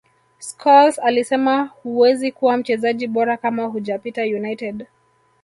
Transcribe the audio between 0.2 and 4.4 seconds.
scholes alisema huwezi kuwa mchezaji bora kama hujapita